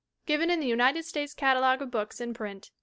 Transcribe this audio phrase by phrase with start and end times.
[0.25, 2.73] Given in the United States Catalogue of Books in Print (1912).